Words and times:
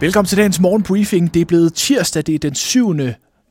Velkommen 0.00 0.28
til 0.28 0.38
dagens 0.38 0.60
morgenbriefing. 0.60 1.34
Det 1.34 1.40
er 1.40 1.44
blevet 1.44 1.74
tirsdag, 1.74 2.22
det 2.26 2.34
er 2.34 2.38
den 2.38 2.54
7. 2.54 2.94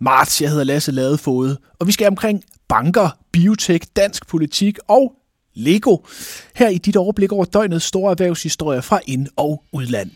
marts. 0.02 0.42
Jeg 0.42 0.50
hedder 0.50 0.64
Lasse 0.64 0.92
Ladefod, 0.92 1.56
og 1.80 1.88
vi 1.88 1.92
skal 1.92 2.08
omkring 2.08 2.44
banker, 2.70 3.10
biotek, 3.32 3.86
dansk 3.96 4.28
politik 4.28 4.78
og 4.88 5.14
Lego. 5.56 5.98
Her 6.56 6.70
i 6.70 6.78
dit 6.78 6.96
overblik 6.96 7.32
over 7.32 7.46
døgnets 7.46 7.86
store 7.86 8.12
erhvervshistorier 8.12 8.82
fra 8.82 9.00
ind- 9.08 9.28
og 9.36 9.64
udland. 9.74 10.12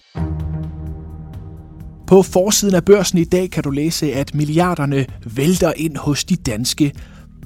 På 2.08 2.23
forsiden 2.23 2.75
af 2.75 2.86
børsen 2.86 3.18
i 3.18 3.23
dag 3.23 3.52
kan 3.52 3.64
du 3.64 3.70
læse, 3.70 4.14
at 4.14 4.36
milliarderne 4.36 5.05
vælter 5.25 5.73
ind 5.75 5.98
hos 5.98 6.23
de 6.23 6.36
danske 6.36 6.94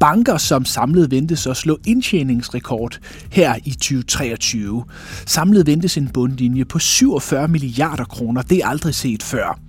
banker, 0.02 0.38
som 0.38 0.66
samlet 0.66 1.12
ventes 1.12 1.48
at 1.48 1.58
slå 1.58 1.78
indtjeningsrekord 1.88 3.00
her 3.32 3.56
i 3.66 3.72
2023. 3.72 4.84
Samlet 5.26 5.68
ventes 5.68 5.98
en 5.98 6.10
bundlinje 6.14 6.66
på 6.66 6.80
47 6.80 7.48
milliarder 7.48 8.06
kroner. 8.06 8.42
Det 8.42 8.58
er 8.58 8.68
aldrig 8.68 8.96
set 8.96 9.24
før. 9.24 9.60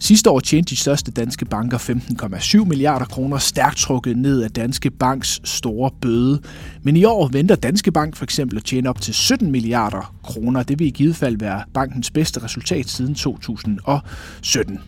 Sidste 0.00 0.30
år 0.30 0.40
tjente 0.40 0.70
de 0.70 0.76
største 0.76 1.10
danske 1.10 1.44
banker 1.44 1.78
15,7 1.78 2.64
milliarder 2.64 3.06
kroner, 3.06 3.38
stærkt 3.38 3.78
trukket 3.78 4.16
ned 4.16 4.42
af 4.42 4.50
Danske 4.50 4.90
Banks 4.90 5.40
store 5.44 5.90
bøde. 6.00 6.40
Men 6.82 6.96
i 6.96 7.04
år 7.04 7.28
venter 7.28 7.54
Danske 7.54 7.92
Bank 7.92 8.16
for 8.16 8.24
eksempel 8.24 8.58
at 8.58 8.64
tjene 8.64 8.88
op 8.88 9.00
til 9.00 9.14
17 9.14 9.50
milliarder 9.50 10.14
kroner. 10.22 10.62
Det 10.62 10.78
vil 10.78 10.86
i 10.86 10.90
givet 10.90 11.16
fald 11.16 11.38
være 11.38 11.62
bankens 11.74 12.10
bedste 12.10 12.44
resultat 12.44 12.88
siden 12.88 13.14
2017. 13.14 14.80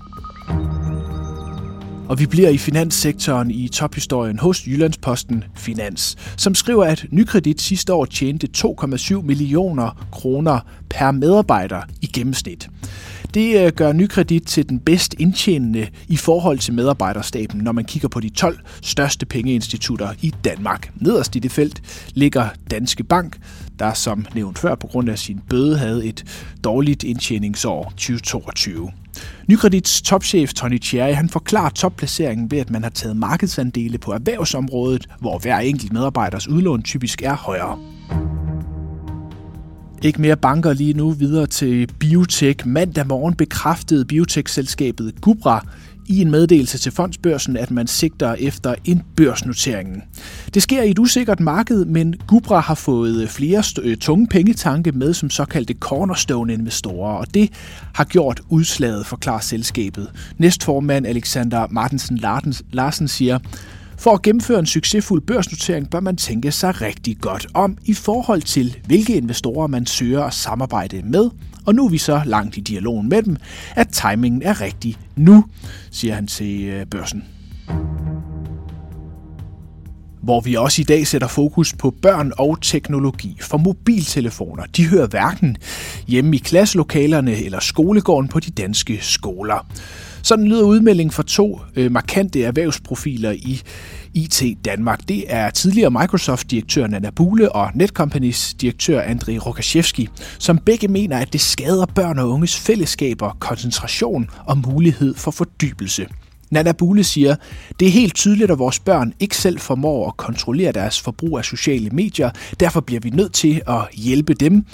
Og 2.11 2.19
vi 2.19 2.27
bliver 2.27 2.49
i 2.49 2.59
finanssektoren 2.59 3.51
i 3.51 3.69
tophistorien 3.69 4.39
hos 4.39 4.67
Jyllandsposten 4.67 5.45
Finans, 5.57 6.17
som 6.37 6.55
skriver, 6.55 6.85
at 6.85 7.07
Nykredit 7.11 7.61
sidste 7.61 7.93
år 7.93 8.05
tjente 8.05 8.49
2,7 8.57 9.23
millioner 9.23 10.07
kroner 10.13 10.61
per 10.89 11.11
medarbejder 11.11 11.83
i 12.03 12.07
gennemsnit. 12.07 12.69
Det 13.35 13.67
øh, 13.67 13.73
gør 13.73 13.93
Nykredit 13.93 14.43
til 14.43 14.69
den 14.69 14.81
bedst 14.81 15.15
indtjenende 15.19 15.89
i 16.09 16.17
forhold 16.17 16.59
til 16.59 16.75
medarbejderstaben, 16.75 17.61
når 17.61 17.73
man 17.73 17.85
kigger 17.85 18.09
på 18.09 18.21
de 18.21 18.29
12 18.29 18.59
største 18.83 19.27
pengeinstitutter 19.27 20.09
i 20.23 20.35
Danmark. 20.45 20.93
Nederst 20.97 21.37
i 21.37 21.39
det 21.39 21.53
felt 21.53 21.83
ligger 22.15 22.49
Danske 22.71 23.05
Bank, 23.05 23.39
der 23.79 23.95
som 23.95 24.27
nævnt 24.35 24.59
før 24.59 24.75
på 24.75 24.87
grund 24.87 25.09
af 25.09 25.19
sin 25.19 25.41
bøde 25.49 25.79
havde 25.79 26.07
et 26.07 26.25
dårligt 26.65 27.05
indtjeningsår 27.05 27.85
2022. 27.85 28.91
Nykredits 29.49 30.03
topchef 30.03 30.53
Tony 30.55 30.79
Thierry 30.79 31.15
han 31.15 31.29
forklarer 31.29 31.71
topplaceringen 31.71 32.51
ved, 32.51 32.59
at 32.59 32.71
man 32.71 32.83
har 32.83 32.91
taget 32.91 33.17
markedsandele 33.17 33.99
på 33.99 34.13
erhvervsområdet, 34.13 35.07
hvor 35.21 35.39
hver 35.39 35.59
enkelt 35.59 35.93
medarbejders 35.93 36.49
udlån 36.49 36.83
typisk 36.83 37.23
er 37.23 37.37
højere. 37.37 38.00
Ikke 40.03 40.21
mere 40.21 40.37
banker 40.37 40.73
lige 40.73 40.93
nu 40.93 41.11
videre 41.11 41.47
til 41.47 41.89
Biotech. 41.99 42.67
Mandag 42.67 43.07
morgen 43.07 43.35
bekræftede 43.35 44.05
Biotech-selskabet 44.05 45.21
Gubra 45.21 45.67
i 46.07 46.21
en 46.21 46.31
meddelelse 46.31 46.79
til 46.79 46.93
fondsbørsen, 46.93 47.57
at 47.57 47.71
man 47.71 47.87
sigter 47.87 48.35
efter 48.35 48.75
en 48.85 49.03
børsnotering. 49.17 50.03
Det 50.55 50.63
sker 50.63 50.83
i 50.83 50.91
et 50.91 50.99
usikkert 50.99 51.41
marked, 51.41 51.85
men 51.85 52.15
Gubra 52.27 52.61
har 52.61 52.75
fået 52.75 53.29
flere 53.29 53.63
øh, 53.83 53.97
tunge 53.97 54.27
pengetanke 54.27 54.93
med 54.93 55.15
som 55.15 55.31
såkaldte 55.31 55.75
cornerstone-investorer, 55.75 57.15
og 57.15 57.35
det 57.35 57.51
har 57.95 58.05
gjort 58.05 58.41
udslaget, 58.49 59.07
forklarer 59.07 59.41
selskabet. 59.41 60.11
Næstformand 60.39 61.07
Alexander 61.07 61.67
Martensen 61.71 62.19
Larsen 62.73 63.09
siger, 63.09 63.39
for 64.01 64.11
at 64.11 64.23
gennemføre 64.23 64.59
en 64.59 64.67
succesfuld 64.67 65.21
børsnotering 65.21 65.91
bør 65.91 66.01
man 66.01 66.17
tænke 66.17 66.53
sig 66.53 66.81
rigtig 66.81 67.19
godt 67.21 67.47
om 67.55 67.79
i 67.85 67.95
forhold 67.95 68.43
til, 68.43 68.79
hvilke 68.87 69.17
investorer 69.17 69.67
man 69.67 69.87
søger 69.87 70.25
at 70.25 70.35
samarbejde 70.35 71.03
med, 71.05 71.31
og 71.67 71.75
nu 71.75 71.85
er 71.85 71.89
vi 71.89 71.99
så 71.99 72.23
langt 72.25 72.57
i 72.57 72.61
dialogen 72.61 73.09
med 73.09 73.23
dem, 73.23 73.37
at 73.77 73.89
timingen 73.89 74.43
er 74.43 74.61
rigtig 74.61 74.97
nu, 75.17 75.45
siger 75.91 76.15
han 76.15 76.27
til 76.27 76.65
øh, 76.65 76.87
børsen 76.87 77.25
hvor 80.23 80.41
vi 80.41 80.55
også 80.55 80.83
i 80.83 80.85
dag 80.85 81.07
sætter 81.07 81.29
fokus 81.29 81.73
på 81.73 81.95
børn 82.03 82.33
og 82.39 82.59
teknologi. 82.63 83.39
For 83.41 83.59
mobiltelefoner, 83.59 84.63
de 84.77 84.87
hører 84.87 85.07
hverken 85.07 85.57
hjemme 86.07 86.37
i 86.37 86.39
klasselokalerne 86.39 87.45
eller 87.45 87.61
skolegården 87.61 88.29
på 88.29 88.41
de 88.41 88.51
danske 88.51 88.99
skoler. 89.03 89.67
Sådan 90.23 90.49
lyder 90.49 90.63
udmeldingen 90.63 91.11
for 91.11 91.23
to 91.23 91.61
øh, 91.77 91.93
markante 91.93 92.43
erhvervsprofiler 92.43 93.31
i 93.31 93.63
IT 94.15 94.43
Danmark. 94.65 95.09
Det 95.09 95.25
er 95.29 95.51
tidligere 95.51 95.91
Microsoft-direktør 95.91 96.87
Nana 96.87 97.11
Bule 97.11 97.53
og 97.53 97.71
Netcompanies 97.75 98.55
direktør 98.55 99.01
Andrei 99.01 99.39
Rokashevski, 99.39 100.09
som 100.39 100.59
begge 100.59 100.89
mener, 100.89 101.19
at 101.19 101.33
det 101.33 101.41
skader 101.41 101.87
børn 101.87 102.19
og 102.19 102.31
unges 102.31 102.57
fællesskaber, 102.57 103.37
koncentration 103.41 104.31
og 104.47 104.59
mulighed 104.59 105.15
for 105.15 105.31
fordybelse. 105.31 106.07
Nana 106.51 106.73
Bule 106.73 107.05
siger, 107.05 107.37
det 107.81 107.89
er 107.89 107.93
helt 107.93 108.15
tydeligt, 108.15 108.51
at 108.51 108.59
vores 108.59 108.79
børn 108.79 109.13
ikke 109.21 109.37
selv 109.37 109.59
formår 109.59 110.09
at 110.09 110.17
kontrollere 110.17 110.73
deres 110.73 111.01
forbrug 111.01 111.39
af 111.39 111.45
sociale 111.45 111.91
medier. 111.91 112.31
Derfor 112.61 112.81
bliver 112.81 113.01
vi 113.01 113.11
nødt 113.11 113.33
til 113.33 113.63
at 113.69 113.89
hjælpe 113.93 114.35
dem 114.35 114.65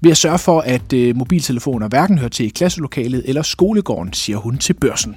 ved 0.00 0.10
at 0.10 0.16
sørge 0.16 0.38
for, 0.38 0.60
at 0.60 0.92
øh, 0.92 1.16
mobiltelefoner 1.16 1.88
hverken 1.88 2.18
hører 2.18 2.28
til 2.28 2.46
i 2.46 2.48
klasselokalet 2.48 3.22
eller 3.26 3.42
skolegården, 3.42 4.12
siger 4.12 4.38
hun 4.38 4.58
til 4.58 4.74
børsen. 4.74 5.14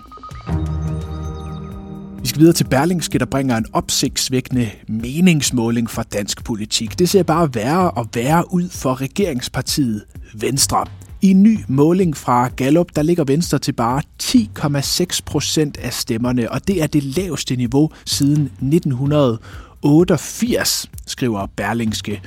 Vi 2.22 2.28
skal 2.28 2.40
videre 2.40 2.54
til 2.54 2.64
Berlingske, 2.64 3.20
der 3.20 3.26
bringer 3.26 3.58
en 3.58 3.66
opsigtsvækkende 3.74 4.70
meningsmåling 4.88 5.90
for 5.90 6.04
dansk 6.04 6.44
politik. 6.44 7.00
Det 7.00 7.10
ser 7.10 7.24
bare 7.24 7.56
værre 7.56 7.92
og 7.92 8.08
værre 8.14 8.54
ud 8.54 8.70
for 8.70 9.02
regeringspartiet 9.02 10.04
Venstre. 10.34 10.86
I 11.22 11.32
en 11.32 11.44
ny 11.44 11.60
måling 11.68 12.18
fra 12.18 12.48
Gallup, 12.48 12.96
der 12.96 13.02
ligger 13.02 13.24
Venstre 13.24 13.60
til 13.60 13.72
bare 13.72 14.02
10,6 14.24 15.20
procent 15.26 15.78
af 15.78 15.94
stemmerne, 15.94 16.52
og 16.52 16.68
det 16.68 16.82
er 16.84 16.88
det 16.88 17.04
laveste 17.04 17.56
niveau 17.56 17.90
siden 18.06 18.42
1900. 18.42 19.40
88, 19.82 20.90
skriver 21.08 21.48
Berlingske, 21.56 22.22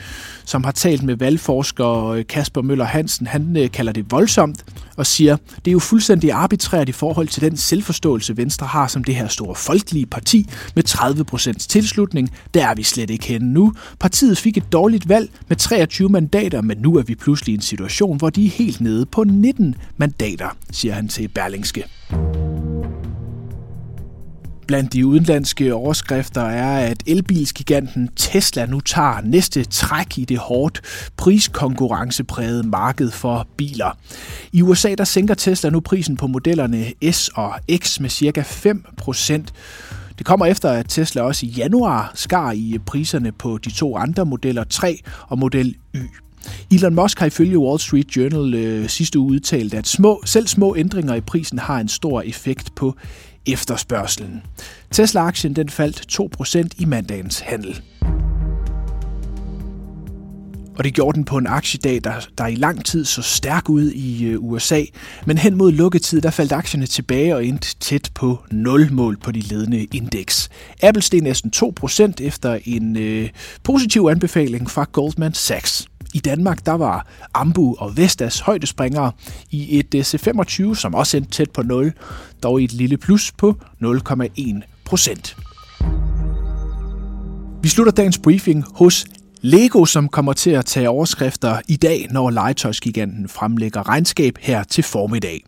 som 0.45 0.65
har 0.65 0.73
talt 0.73 1.03
med 1.03 1.17
valgforsker 1.17 2.07
øh, 2.07 2.25
Kasper 2.27 2.63
Møller 2.63 2.85
Hansen. 2.85 3.27
Han 3.27 3.57
øh, 3.57 3.71
kalder 3.71 3.93
det 3.93 4.11
voldsomt 4.11 4.65
og 4.97 5.07
siger, 5.07 5.37
det 5.57 5.71
er 5.71 5.73
jo 5.73 5.79
fuldstændig 5.79 6.33
arbitrært 6.33 6.89
i 6.89 6.93
forhold 6.93 7.29
til 7.29 7.43
den 7.43 7.57
selvforståelse, 7.57 8.37
Venstre 8.37 8.67
har 8.67 8.87
som 8.87 9.05
det 9.05 9.15
her 9.15 9.29
store 9.29 9.55
folkelige 9.55 10.07
parti 10.07 10.51
med 10.75 10.83
30 10.83 11.25
procents 11.25 11.67
tilslutning. 11.67 12.31
Der 12.55 12.67
er 12.67 12.75
vi 12.75 12.83
slet 12.83 13.11
ikke 13.11 13.27
henne 13.27 13.53
nu. 13.53 13.73
Partiet 14.01 14.39
fik 14.39 14.57
et 14.57 14.73
dårligt 14.73 15.09
valg 15.09 15.31
med 15.49 15.57
23 15.57 16.09
mandater, 16.09 16.61
men 16.61 16.79
nu 16.79 16.97
er 16.97 17.03
vi 17.03 17.15
pludselig 17.15 17.53
i 17.53 17.57
en 17.57 17.63
situation, 17.63 18.17
hvor 18.17 18.31
de 18.31 18.47
er 18.47 18.51
helt 18.51 18.81
nede 18.81 19.07
på 19.07 19.25
19 19.25 19.75
mandater, 19.97 20.57
siger 20.71 20.95
han 20.95 21.09
til 21.09 21.29
Berlingske. 21.29 21.85
Blandt 24.71 24.93
de 24.93 25.07
udenlandske 25.07 25.75
overskrifter 25.75 26.43
er, 26.43 26.87
at 26.91 27.03
elbilsgiganten 27.07 28.09
Tesla 28.17 28.67
nu 28.67 28.81
tager 28.81 29.21
næste 29.25 29.65
træk 29.65 30.19
i 30.19 30.25
det 30.25 30.39
hårdt 30.39 30.81
priskonkurrenceprægede 31.17 32.63
marked 32.63 33.11
for 33.11 33.49
biler. 33.57 33.99
I 34.53 34.63
USA 34.63 34.95
der 34.95 35.05
sænker 35.05 35.35
Tesla 35.35 35.71
nu 35.71 35.81
prisen 35.81 36.17
på 36.17 36.27
modellerne 36.27 36.85
S 37.13 37.29
og 37.29 37.55
X 37.77 38.01
med 38.01 38.11
cirka 38.11 38.43
5 38.43 38.85
procent. 38.97 39.53
Det 40.19 40.27
kommer 40.27 40.47
efter, 40.47 40.71
at 40.71 40.87
Tesla 40.89 41.23
også 41.23 41.47
i 41.47 41.49
januar 41.49 42.13
skar 42.15 42.53
i 42.53 42.79
priserne 42.87 43.33
på 43.33 43.59
de 43.59 43.71
to 43.71 43.97
andre 43.97 44.27
modeller 44.27 44.65
3 44.65 45.01
og 45.29 45.39
model 45.39 45.77
Y. 45.95 45.99
Elon 46.73 46.95
Musk 46.95 47.19
har 47.19 47.27
ifølge 47.27 47.59
Wall 47.59 47.81
Street 47.81 48.17
Journal 48.17 48.55
øh, 48.55 48.89
sidste 48.89 49.19
uge 49.19 49.33
udtalt, 49.33 49.75
at 49.75 49.87
små, 49.87 50.23
selv 50.25 50.47
små 50.47 50.77
ændringer 50.77 51.15
i 51.15 51.21
prisen 51.21 51.59
har 51.59 51.81
en 51.81 51.89
stor 51.89 52.23
effekt 52.23 52.75
på 52.75 52.97
efterspørgselen. 53.47 54.43
Tesla-aktien 54.91 55.57
den 55.57 55.69
faldt 55.69 56.21
2% 56.21 56.69
i 56.79 56.85
mandagens 56.85 57.41
handel. 57.41 57.81
Og 60.81 60.85
det 60.85 60.95
gjorde 60.95 61.17
den 61.17 61.25
på 61.25 61.39
en 61.39 61.47
aktiedag, 61.47 62.01
der, 62.05 62.13
der 62.39 62.47
i 62.47 62.55
lang 62.55 62.85
tid 62.85 63.05
så 63.05 63.23
stærk 63.23 63.69
ud 63.69 63.91
i 63.91 64.25
øh, 64.25 64.39
USA. 64.41 64.83
Men 65.27 65.39
hen 65.39 65.55
mod 65.55 65.73
lukketid, 65.73 66.21
der 66.21 66.31
faldt 66.31 66.53
aktierne 66.53 66.87
tilbage 66.87 67.35
og 67.35 67.47
endte 67.47 67.77
tæt 67.81 68.11
på 68.15 68.39
0 68.51 68.93
mål 68.93 69.17
på 69.17 69.33
de 69.33 69.41
ledende 69.41 69.85
indeks. 69.85 70.49
Apple 70.83 71.03
steg 71.03 71.21
næsten 71.21 71.53
2% 71.57 72.13
efter 72.21 72.59
en 72.65 72.97
øh, 72.97 73.29
positiv 73.63 74.09
anbefaling 74.11 74.71
fra 74.71 74.87
Goldman 74.93 75.35
Sachs. 75.35 75.90
I 76.15 76.19
Danmark 76.19 76.67
der 76.67 76.73
var 76.73 77.07
Ambu 77.35 77.75
og 77.79 77.97
Vestas 77.97 78.41
højdespringere 78.41 79.13
i 79.51 79.79
et 79.79 79.95
eh, 79.95 80.01
C25, 80.01 80.75
som 80.75 80.95
også 80.95 81.17
endte 81.17 81.31
tæt 81.31 81.51
på 81.51 81.63
0, 81.63 81.93
dog 82.43 82.61
i 82.61 82.65
et 82.65 82.73
lille 82.73 82.97
plus 82.97 83.33
på 83.33 83.57
0,1 83.83 84.61
procent. 84.85 85.37
Vi 87.63 87.69
slutter 87.69 87.93
dagens 87.93 88.19
briefing 88.19 88.65
hos 88.75 89.07
Lego, 89.43 89.85
som 89.85 90.09
kommer 90.09 90.33
til 90.33 90.51
at 90.51 90.65
tage 90.65 90.89
overskrifter 90.89 91.61
i 91.69 91.77
dag, 91.77 92.07
når 92.11 92.31
legetøjsgiganten 92.31 93.29
fremlægger 93.29 93.89
regnskab 93.89 94.39
her 94.41 94.63
til 94.65 94.85
formiddag. 94.85 95.45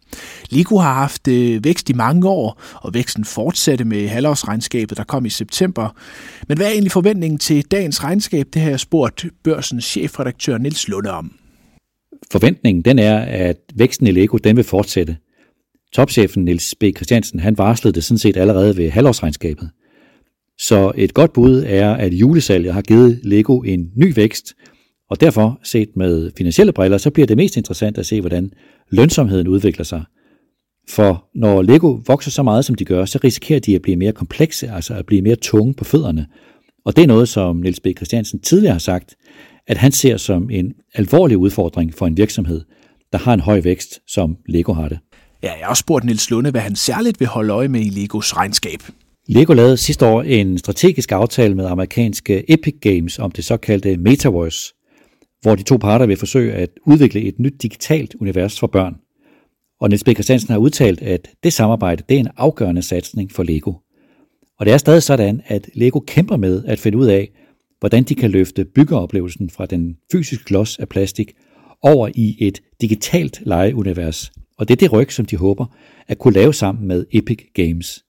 Lego 0.51 0.79
har 0.79 0.95
haft 0.95 1.29
øh, 1.29 1.65
vækst 1.65 1.91
i 1.91 1.93
mange 1.93 2.29
år, 2.29 2.63
og 2.75 2.95
væksten 2.95 3.25
fortsatte 3.25 3.85
med 3.85 4.09
halvårsregnskabet, 4.09 4.99
der 4.99 5.05
kom 5.05 5.27
i 5.27 5.31
september. 5.31 5.95
Men 6.49 6.57
hvad 6.57 6.67
er 6.67 6.71
egentlig 6.71 6.93
forventningen 6.93 7.39
til 7.39 7.65
dagens 7.65 8.05
regnskab? 8.05 8.47
Det 8.55 8.63
har 8.63 8.71
jeg 8.71 8.81
spurgt 8.81 9.27
børsens 9.45 9.85
chefredaktør 9.85 10.59
Nils 10.59 10.89
Lunde 10.89 11.11
om. 11.11 11.33
Forventningen 12.33 12.83
den 12.83 12.99
er, 12.99 13.19
at 13.19 13.57
væksten 13.75 14.07
i 14.07 14.11
Lego 14.11 14.37
den 14.37 14.57
vil 14.57 14.65
fortsætte. 14.65 15.17
Topchefen 15.93 16.45
Niels 16.45 16.75
B. 16.81 16.85
Christiansen, 16.97 17.41
han 17.41 17.59
varslede 17.59 17.95
det 17.95 18.05
sådan 18.05 18.19
set 18.19 18.37
allerede 18.37 18.77
ved 18.77 18.91
halvårsregnskabet. 18.91 19.71
Så 20.63 20.93
et 20.97 21.15
godt 21.15 21.33
bud 21.33 21.65
er, 21.67 21.95
at 21.95 22.13
julesalget 22.13 22.75
har 22.75 22.83
givet 22.83 23.21
Lego 23.23 23.61
en 23.61 23.91
ny 23.97 24.15
vækst, 24.17 24.55
og 25.11 25.21
derfor 25.21 25.61
set 25.63 25.89
med 25.97 26.31
finansielle 26.39 26.73
briller, 26.73 26.99
så 26.99 27.11
bliver 27.11 27.27
det 27.27 27.37
mest 27.37 27.57
interessant 27.57 27.99
at 27.99 28.07
se, 28.07 28.21
hvordan 28.21 28.51
lønsomheden 28.91 29.49
udvikler 29.49 29.85
sig. 29.85 30.03
For 30.89 31.25
når 31.35 31.63
Lego 31.63 32.01
vokser 32.07 32.31
så 32.31 32.43
meget, 32.43 32.65
som 32.65 32.75
de 32.75 32.85
gør, 32.85 33.05
så 33.05 33.19
risikerer 33.25 33.61
de 33.61 33.75
at 33.75 33.83
blive 33.83 33.97
mere 33.97 34.13
komplekse, 34.13 34.71
altså 34.71 34.95
at 34.95 35.07
blive 35.07 35.23
mere 35.23 35.37
tunge 35.37 35.75
på 35.75 35.85
fødderne. 35.85 36.27
Og 36.85 36.97
det 36.97 37.03
er 37.03 37.07
noget, 37.07 37.29
som 37.29 37.57
Niels 37.57 37.81
B. 37.81 37.87
Christiansen 37.97 38.41
tidligere 38.41 38.73
har 38.73 38.79
sagt, 38.79 39.15
at 39.67 39.77
han 39.77 39.93
ser 39.93 40.17
som 40.17 40.51
en 40.51 40.73
alvorlig 40.95 41.39
udfordring 41.39 41.95
for 41.95 42.07
en 42.07 42.17
virksomhed, 42.17 42.61
der 43.13 43.19
har 43.19 43.35
en 43.35 43.41
høj 43.41 43.61
vækst, 43.61 44.01
som 44.07 44.37
Lego 44.49 44.73
har 44.73 44.89
det. 44.89 44.99
Ja, 45.43 45.53
jeg 45.53 45.65
har 45.65 45.71
også 45.71 45.81
spurgt 45.81 46.05
Niels 46.05 46.31
Lunde, 46.31 46.51
hvad 46.51 46.61
han 46.61 46.77
særligt 46.77 47.21
vil 47.21 47.29
holde 47.29 47.53
øje 47.53 47.69
med 47.69 47.81
i 47.81 47.89
Legos 47.89 48.37
regnskab. 48.37 48.81
Lego 49.29 49.53
lavede 49.53 49.77
sidste 49.77 50.07
år 50.07 50.23
en 50.23 50.59
strategisk 50.59 51.13
aftale 51.13 51.55
med 51.55 51.67
amerikanske 51.67 52.53
Epic 52.53 52.75
Games 52.81 53.19
om 53.19 53.31
det 53.31 53.45
såkaldte 53.45 53.97
Metaverse, 53.97 54.75
hvor 55.43 55.55
de 55.55 55.63
to 55.63 55.77
parter 55.77 56.07
vil 56.07 56.17
forsøge 56.17 56.53
at 56.53 56.71
udvikle 56.87 57.21
et 57.23 57.39
nyt 57.39 57.63
digitalt 57.63 58.15
univers 58.21 58.61
for 58.61 58.67
børn. 58.67 58.95
Og 59.81 59.89
Niels 59.89 60.05
B. 60.05 60.09
Christiansen 60.09 60.51
har 60.51 60.59
udtalt, 60.59 61.03
at 61.03 61.29
det 61.43 61.53
samarbejde 61.53 62.03
det 62.09 62.15
er 62.15 62.21
en 62.21 62.29
afgørende 62.37 62.83
satsning 62.83 63.33
for 63.33 63.43
Lego. 63.43 63.73
Og 64.59 64.67
det 64.67 64.73
er 64.73 64.79
stadig 64.79 65.03
sådan, 65.03 65.43
at 65.47 65.71
Lego 65.75 66.01
kæmper 66.01 66.37
med 66.37 66.65
at 66.65 66.79
finde 66.79 66.99
ud 66.99 67.07
af, 67.07 67.31
hvordan 67.81 68.03
de 68.03 68.15
kan 68.15 68.31
løfte 68.31 68.65
byggeoplevelsen 68.65 69.51
fra 69.51 69.67
den 69.67 69.97
fysiske 70.13 70.45
klods 70.45 70.79
af 70.79 70.89
plastik 70.89 71.33
over 71.83 72.09
i 72.15 72.37
et 72.41 72.63
digitalt 72.81 73.43
legeunivers. 73.47 74.33
Og 74.59 74.69
det 74.69 74.75
er 74.75 74.79
det 74.79 74.93
ryg, 74.93 75.13
som 75.13 75.27
de 75.27 75.37
håber 75.37 75.67
at 76.09 76.19
kunne 76.19 76.35
lave 76.35 76.55
sammen 76.55 76.89
med 76.89 77.07
Epic 77.13 77.39
Games. 77.55 78.05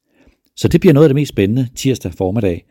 Så 0.58 0.68
det 0.68 0.82
bliver 0.82 0.94
noget 0.94 1.06
af 1.06 1.10
det 1.10 1.16
mest 1.16 1.30
spændende 1.30 1.68
tirsdag 1.76 2.14
formiddag. 2.14 2.66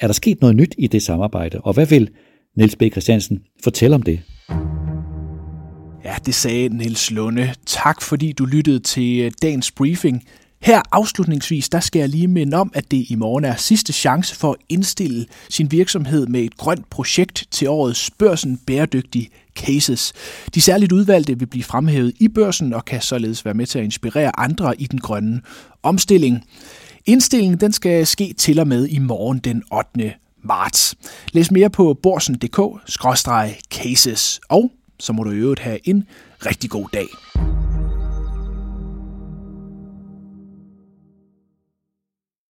Er 0.00 0.06
der 0.06 0.14
sket 0.14 0.40
noget 0.40 0.56
nyt 0.56 0.74
i 0.78 0.86
det 0.86 1.02
samarbejde, 1.02 1.60
og 1.60 1.72
hvad 1.72 1.86
vil 1.86 2.10
Niels 2.56 2.76
B. 2.76 2.82
Christiansen 2.92 3.42
fortælle 3.64 3.94
om 3.94 4.02
det? 4.02 4.20
Ja, 6.04 6.14
det 6.26 6.34
sagde 6.34 6.68
Niels 6.68 7.10
Lunde. 7.10 7.54
Tak 7.66 8.02
fordi 8.02 8.32
du 8.32 8.44
lyttede 8.44 8.78
til 8.78 9.20
øh, 9.20 9.32
dagens 9.42 9.70
briefing. 9.70 10.24
Her 10.62 10.82
afslutningsvis, 10.92 11.68
der 11.68 11.80
skal 11.80 11.98
jeg 11.98 12.08
lige 12.08 12.28
minde 12.28 12.56
om, 12.56 12.72
at 12.74 12.90
det 12.90 13.10
i 13.10 13.14
morgen 13.14 13.44
er 13.44 13.56
sidste 13.56 13.92
chance 13.92 14.36
for 14.36 14.50
at 14.50 14.56
indstille 14.68 15.26
sin 15.48 15.72
virksomhed 15.72 16.26
med 16.26 16.40
et 16.40 16.56
grønt 16.56 16.90
projekt 16.90 17.46
til 17.50 17.68
årets 17.68 18.10
Børsen 18.10 18.60
Bæredygtig 18.66 19.28
Cases. 19.56 20.12
De 20.54 20.60
særligt 20.60 20.92
udvalgte 20.92 21.38
vil 21.38 21.46
blive 21.46 21.64
fremhævet 21.64 22.12
i 22.20 22.28
børsen 22.28 22.72
og 22.72 22.84
kan 22.84 23.00
således 23.00 23.44
være 23.44 23.54
med 23.54 23.66
til 23.66 23.78
at 23.78 23.84
inspirere 23.84 24.40
andre 24.40 24.80
i 24.80 24.86
den 24.86 24.98
grønne 24.98 25.40
omstilling. 25.82 26.44
Indstillingen 27.06 27.60
den 27.60 27.72
skal 27.72 28.06
ske 28.06 28.34
til 28.38 28.58
og 28.58 28.68
med 28.68 28.88
i 28.88 28.98
morgen 28.98 29.38
den 29.38 29.62
8. 29.72 30.14
marts. 30.44 30.94
Læs 31.32 31.50
mere 31.50 31.70
på 31.70 31.98
borsen.dk-cases, 32.02 34.40
og 34.48 34.70
så 34.98 35.12
må 35.12 35.22
du 35.22 35.30
i 35.30 35.36
øvrigt 35.36 35.60
have 35.60 35.88
en 35.88 36.04
rigtig 36.46 36.70
god 36.70 36.88
dag. 36.92 37.06